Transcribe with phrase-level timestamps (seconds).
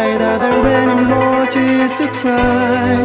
[0.00, 0.22] inside?
[0.22, 2.96] Are there any more tears to cry?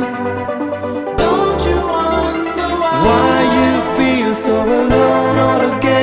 [1.17, 5.94] Don't you wonder why, why you feel so alone all again?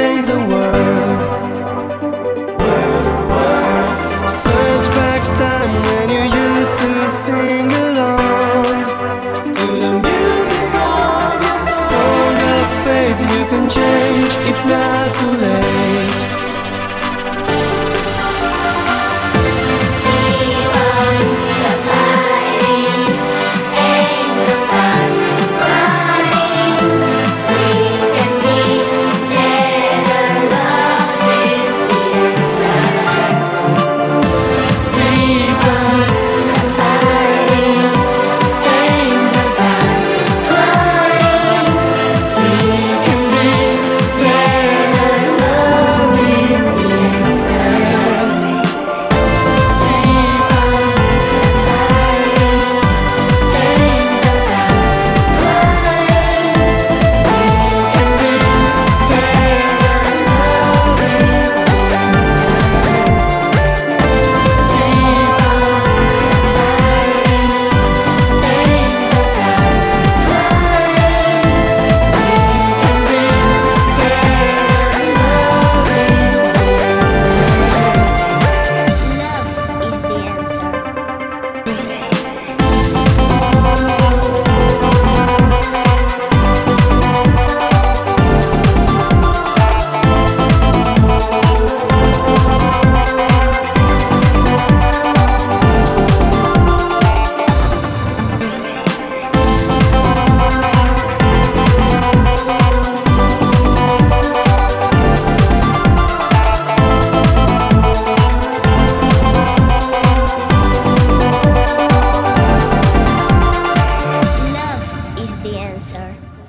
[115.73, 116.42] answer.